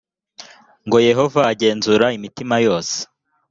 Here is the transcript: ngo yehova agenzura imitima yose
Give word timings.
ngo 0.85 0.97
yehova 1.09 1.41
agenzura 1.53 2.05
imitima 2.17 2.55
yose 2.67 2.97